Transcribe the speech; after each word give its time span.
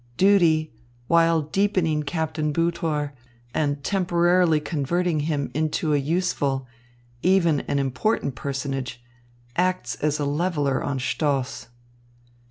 Duty, 0.17 0.71
while 1.07 1.43
deepening 1.43 2.01
Captain 2.01 2.51
Butor 2.51 3.11
and 3.53 3.83
temporarily 3.83 4.59
converting 4.59 5.19
him 5.19 5.51
into 5.53 5.93
a 5.93 5.97
useful, 5.99 6.65
even 7.21 7.59
an 7.67 7.77
important 7.77 8.33
personage, 8.33 8.99
acts 9.55 9.93
as 9.93 10.17
a 10.17 10.25
leveller 10.25 10.81
on 10.83 10.97
Stoss. 10.99 11.67